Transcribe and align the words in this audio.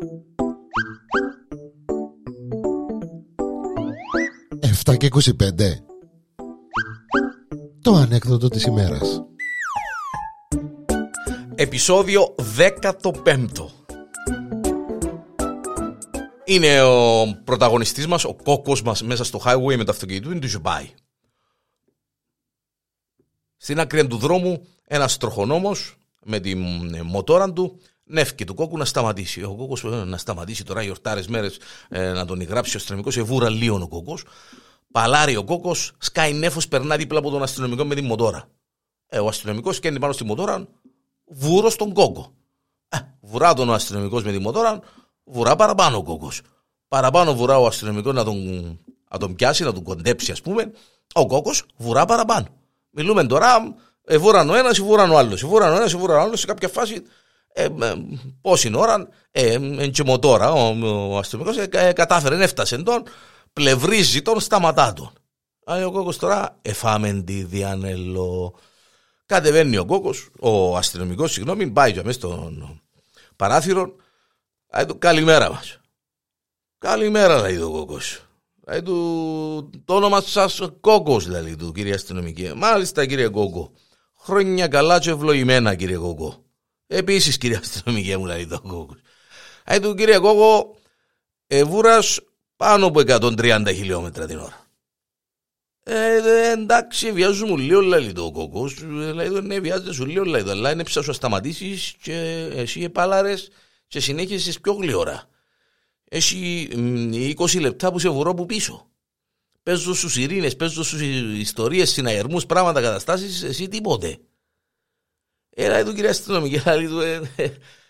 7 0.00 0.06
και 4.96 5.08
25 5.12 5.18
Το 7.82 7.94
ανέκδοτο 7.94 8.48
της 8.48 8.64
ημέρας. 8.64 9.22
Επεισόδιο 11.54 12.34
15 12.56 12.86
Είναι 16.44 16.82
ο 16.82 17.26
πρωταγωνιστής 17.44 18.06
μας, 18.06 18.24
ο 18.24 18.34
Κόκος 18.34 18.82
μας 18.82 19.02
μέσα 19.02 19.24
στο 19.24 19.40
highway 19.44 19.76
με 19.76 19.84
το 19.84 19.90
αυτοκίνητο, 19.90 20.30
είναι 20.30 20.40
του 20.40 20.48
Ζουμπάι. 20.48 20.90
Στην 23.56 23.80
άκρη 23.80 24.06
του 24.06 24.16
δρόμου 24.16 24.66
ένας 24.84 25.16
τροχονόμος 25.16 25.96
με 26.24 26.40
τη 26.40 26.54
μοτόρα 27.04 27.52
του 27.52 27.80
νεύκε 28.10 28.44
του 28.44 28.54
κόκκου 28.54 28.78
να 28.78 28.84
σταματήσει. 28.84 29.42
Ο 29.42 29.54
κόκκος 29.54 29.84
ε, 29.84 29.88
να 29.88 30.16
σταματήσει 30.16 30.64
τώρα 30.64 30.82
γιορτάρες 30.82 31.26
μέρες 31.26 31.58
ε, 31.88 32.12
να 32.12 32.24
τον 32.24 32.40
υγράψει 32.40 32.76
ο 32.76 32.78
αστυνομικός, 32.78 33.16
εβούρα 33.16 33.48
λίγο 33.48 33.76
ο 33.82 33.88
κόκκος. 33.88 34.24
Παλάρει 34.90 35.36
ο 35.36 35.44
κόκκος, 35.44 35.92
σκάει 35.98 36.32
νέφος, 36.32 36.68
περνά 36.68 36.96
δίπλα 36.96 37.18
από 37.18 37.30
τον 37.30 37.42
αστυνομικό 37.42 37.84
με 37.84 37.94
τη 37.94 38.02
μοτόρα. 38.02 38.48
Ε, 39.06 39.18
ο 39.18 39.26
αστυνομικός 39.26 39.80
καίνει 39.80 39.98
πάνω 39.98 40.12
στη 40.12 40.24
μοτόρα, 40.24 40.68
βούρο 41.24 41.70
στον 41.70 41.92
κόκκο. 41.92 42.32
Ε, 42.88 42.98
βουρά 43.20 43.54
τον 43.54 43.68
ο 43.68 43.72
αστυνομικός 43.72 44.24
με 44.24 44.32
τη 44.32 44.38
μοτόρα, 44.38 44.80
βουρά 45.24 45.56
παραπάνω 45.56 45.96
ο 45.96 46.02
κόκκος. 46.02 46.40
Παραπάνω 46.88 47.34
βουρά 47.34 47.58
ο 47.58 47.66
αστυνομικός 47.66 48.14
να 48.14 48.24
τον, 48.24 48.36
να 49.10 49.18
τον 49.18 49.34
πιάσει, 49.34 49.64
να 49.64 49.72
τον 49.72 49.82
κοντέψει, 49.82 50.32
ας 50.32 50.40
πούμε. 50.40 50.72
Ο 51.14 51.26
κόκκος 51.26 51.64
βουρά 51.76 52.04
παραπάνω. 52.04 52.46
Μιλούμε 52.90 53.26
τώρα, 53.26 53.76
ε, 54.04 54.18
βουράν 54.18 54.50
ο 54.50 54.54
ένας 54.54 54.78
ή 54.78 54.82
βουράν 54.82 55.10
ο 55.10 55.18
άλλος. 55.18 55.44
Βουράν 55.44 55.72
ο 55.72 55.76
ένας 55.76 55.92
ή 55.92 55.96
βουράν 55.96 56.18
ο 56.18 56.20
άλλος. 56.20 56.40
Σε 56.40 56.46
κάποια 56.46 56.68
φάση, 56.68 57.02
ε, 57.52 57.64
ε, 57.64 57.94
πόση 58.40 58.70
ώρα, 58.74 59.08
ε, 59.30 59.52
ε, 59.52 59.90
μοτόρα, 60.04 60.52
ο, 60.52 60.76
ο 61.12 61.18
αστυνομικός 61.18 61.56
ε, 61.56 61.68
ε, 61.70 61.92
κατάφερε, 61.92 62.42
έφτασε 62.42 62.82
τον, 62.82 63.02
πλευρίζει 63.52 64.22
τον, 64.22 64.40
σταματά 64.40 64.92
τον. 64.92 65.12
Α, 65.64 65.86
ο 65.86 65.90
κόκκος 65.90 66.16
τώρα, 66.16 66.58
εφάμε 66.62 67.22
τη 67.26 67.44
διανέλο. 67.44 68.54
Κατεβαίνει 69.26 69.76
ο 69.76 69.84
κόκκος, 69.84 70.30
ο 70.40 70.76
αστυνομικός, 70.76 71.32
συγγνώμη, 71.32 71.70
πάει 71.70 71.92
για 71.92 72.04
μέσα 72.04 72.18
στον 72.18 72.80
παράθυρο. 73.36 73.94
Λέει 74.74 74.84
του, 74.84 74.98
καλημέρα 74.98 75.50
μας. 75.52 75.80
Καλημέρα, 76.78 77.40
λέει 77.40 77.56
ο 77.56 77.70
κόκκος. 77.70 78.24
Λέει 78.66 78.82
του, 78.82 79.70
το 79.84 79.94
όνομα 79.94 80.20
σας 80.20 80.60
κόκκος, 80.80 81.26
λέει 81.26 81.56
του, 81.56 81.72
κύριε 81.72 81.94
αστυνομική. 81.94 82.52
Μάλιστα, 82.56 83.06
κύριε 83.06 83.28
κόκκο. 83.28 83.72
Χρόνια 84.18 84.68
καλά 84.68 84.98
και 84.98 85.10
ευλογημένα, 85.10 85.74
κύριε 85.74 85.96
κόκκο. 85.96 86.44
Επίσης, 86.92 87.38
κύριε 87.38 87.56
αστυνομική, 87.56 88.16
μου 88.16 88.24
λέει 88.24 88.46
το 88.46 88.60
κόκκος. 88.60 88.98
Λέει 89.68 89.80
του, 89.80 89.94
κύριε 89.94 90.18
κόκκο, 90.18 90.76
εβούρα 91.46 91.98
πάνω 92.56 92.86
από 92.86 93.00
130 93.00 93.62
χιλιόμετρα 93.66 94.26
την 94.26 94.38
ώρα. 94.38 94.66
Ε, 95.82 96.50
εντάξει, 96.50 97.12
βιάζουν 97.12 97.48
μου 97.48 97.56
λίγο 97.56 97.80
λέει 97.80 98.12
το 98.12 98.30
κόκκος. 98.30 98.82
Λέει 99.14 99.28
ναι, 99.28 99.60
βιάζεται 99.60 99.92
σου 99.92 100.06
λίγο 100.06 100.24
λέει 100.24 100.44
αλλά 100.48 100.72
είναι 100.72 100.84
ψάσου 100.84 101.08
να 101.08 101.12
σταματήσει 101.12 101.78
και 102.02 102.48
εσύ 102.54 102.80
επάλαρες 102.80 103.48
και 103.86 104.00
συνέχισες 104.00 104.60
πιο 104.60 104.72
γλυόρα. 104.72 105.28
Έχει 106.04 106.68
20 107.38 107.60
λεπτά 107.60 107.92
που 107.92 107.98
σε 107.98 108.08
βουρώ 108.08 108.30
από 108.30 108.46
πίσω. 108.46 108.90
Παίζω 109.62 109.94
στους 109.94 110.16
ειρήνες, 110.16 110.56
παίζω 110.56 110.84
στους 110.84 111.00
ιστορίες, 111.38 111.90
συναγερμούς, 111.90 112.46
πράγματα, 112.46 112.80
καταστάσεις, 112.80 113.42
εσύ 113.42 113.68
τίποτε. 113.68 114.18
Έλα 115.50 115.76
εδώ 115.76 115.92
κυρία 115.92 116.10
αστυνομική, 116.10 116.62
λέει 116.66 116.86
του, 116.86 117.00
ε, 117.00 117.20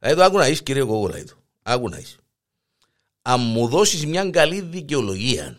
λέει 0.00 0.14
του, 0.14 0.22
άκου 0.22 0.38
να 0.38 0.48
είσαι 0.48 0.62
κύριε 0.62 0.84
κόκκο, 0.84 1.08
λέει 1.08 1.24
του. 1.24 1.36
Άκου 1.62 1.88
να 1.88 1.98
είσαι. 1.98 2.16
Αν 3.22 3.40
μου 3.40 3.68
δώσεις 3.68 4.06
μια 4.06 4.30
καλή 4.30 4.60
δικαιολογία 4.60 5.56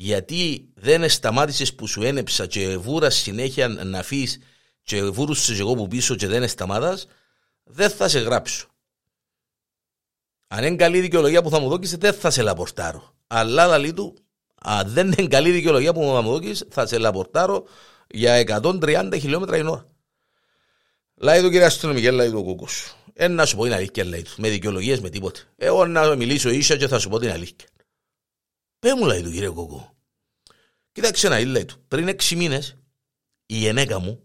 γιατί 0.00 0.70
δεν 0.74 1.08
σταμάτησες 1.08 1.74
που 1.74 1.86
σου 1.86 2.02
ένεψα 2.02 2.46
και 2.46 2.76
βούρα 2.76 3.10
συνέχεια 3.10 3.68
να 3.68 4.02
φύγει 4.02 4.42
και 4.82 5.02
βούρουσε 5.02 5.52
εγώ 5.52 5.74
που 5.74 5.88
πίσω 5.88 6.14
και 6.14 6.26
δεν 6.26 6.48
σταμάτας, 6.48 7.06
δεν 7.64 7.90
θα 7.90 8.08
σε 8.08 8.18
γράψω. 8.18 8.66
Αν 10.48 10.64
είναι 10.64 10.76
καλή 10.76 11.00
δικαιολογία 11.00 11.42
που 11.42 11.50
θα 11.50 11.60
μου 11.60 11.68
δώσει, 11.68 11.96
δεν 11.96 12.12
θα 12.12 12.30
σε 12.30 12.42
λαπορτάρω. 12.42 13.14
Αλλά 13.26 13.66
λαλή 13.66 13.92
του, 13.92 14.16
αν 14.54 14.88
δεν 14.88 15.12
είναι 15.12 15.28
καλή 15.28 15.50
δικαιολογία 15.50 15.92
που 15.92 16.00
θα 16.00 16.20
μου 16.20 16.38
δώσει, 16.38 16.64
θα 16.70 16.86
σε 16.86 16.98
λαπορτάρω 16.98 17.66
για 18.06 18.60
130 18.62 19.10
χιλιόμετρα 19.20 19.56
την 19.56 19.66
ώρα. 19.66 19.86
Λέει 21.20 21.40
του 21.40 21.50
κύριε 21.50 21.66
αστυνομική, 21.66 22.10
λέει 22.10 22.30
του 22.30 22.42
κούκο. 22.42 22.66
Ε, 23.12 23.28
να 23.28 23.46
σου 23.46 23.56
πω 23.56 23.62
την 23.64 23.72
αλήθεια, 23.72 24.04
λέει 24.04 24.22
τους. 24.22 24.36
Με 24.36 24.48
δικαιολογίες, 24.48 25.00
με 25.00 25.10
τίποτε. 25.10 25.40
Εγώ 25.56 25.86
να 25.86 26.14
μιλήσω 26.16 26.50
ίσα 26.50 26.76
και 26.76 26.88
θα 26.88 26.98
σου 26.98 27.08
πω 27.08 27.18
την 27.18 27.30
αλήθεια. 27.30 27.68
Πέ 28.78 28.94
μου 28.94 29.04
λέει 29.04 29.22
του 29.22 29.30
κύριε 29.30 29.48
Κόκο. 29.48 29.96
Κοίταξε 30.92 31.28
να 31.28 31.44
λέει 31.44 31.64
του. 31.64 31.84
Πριν 31.88 32.08
έξι 32.08 32.36
μήνες 32.36 32.76
η 33.46 33.56
γυναίκα 33.56 33.98
μου 33.98 34.22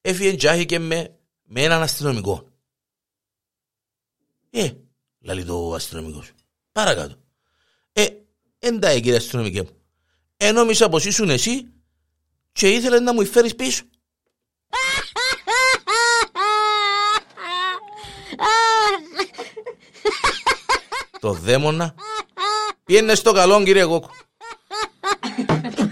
έφυγε 0.00 0.36
τζάχηκε 0.36 0.78
με, 0.78 1.18
με 1.42 1.62
έναν 1.62 1.82
αστυνομικό. 1.82 2.48
Ε, 4.50 4.70
λέει 5.18 5.44
το 5.44 5.74
αστυνομικός. 5.74 6.30
Παρακάτω. 6.72 7.14
Ε, 7.92 8.06
εντάξει 8.58 9.00
κύριε 9.00 9.16
αστυνομικέ 9.16 9.62
μου. 9.62 9.76
Ενόμισα 10.36 10.88
πως 10.88 11.04
ήσουν 11.04 11.30
εσύ 11.30 11.66
και 12.52 12.68
ήθελες 12.68 13.00
να 13.00 13.14
μου 13.14 13.26
φέρεις 13.26 13.54
πίσω. 13.54 13.84
Το 21.20 21.32
δαίμονα 21.32 21.94
Πιένε 22.84 23.14
στο 23.14 23.32
καλό 23.32 23.62
κύριε 23.62 23.84
Κόκο. 23.84 24.10